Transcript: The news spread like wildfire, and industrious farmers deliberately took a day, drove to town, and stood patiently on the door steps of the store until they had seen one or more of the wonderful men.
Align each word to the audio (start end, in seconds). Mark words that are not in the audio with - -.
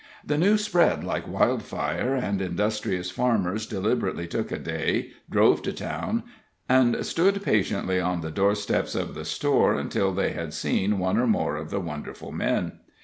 The 0.25 0.35
news 0.35 0.65
spread 0.65 1.03
like 1.03 1.27
wildfire, 1.27 2.15
and 2.15 2.41
industrious 2.41 3.11
farmers 3.11 3.67
deliberately 3.67 4.25
took 4.25 4.51
a 4.51 4.57
day, 4.57 5.11
drove 5.29 5.61
to 5.61 5.71
town, 5.73 6.23
and 6.67 7.05
stood 7.05 7.43
patiently 7.43 7.99
on 7.99 8.21
the 8.21 8.31
door 8.31 8.55
steps 8.55 8.95
of 8.95 9.13
the 9.13 9.25
store 9.25 9.75
until 9.75 10.11
they 10.11 10.31
had 10.31 10.55
seen 10.55 10.97
one 10.97 11.19
or 11.19 11.27
more 11.27 11.55
of 11.55 11.69
the 11.69 11.79
wonderful 11.79 12.31
men. 12.31 12.79